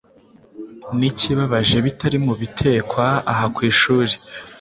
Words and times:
n’ikibabaje 0.97 1.77
bitari 1.85 2.17
mu 2.25 2.33
bitekwa 2.41 3.05
aha 3.31 3.45
ku 3.55 3.59
ishuri. 3.71 4.13